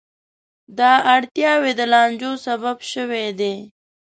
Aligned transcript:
دا 0.77 0.91
اړتیاوې 1.15 1.71
د 1.79 1.81
لانجو 1.93 2.31
سبب 2.45 2.77
شوې 2.91 3.25
دي. 3.39 3.55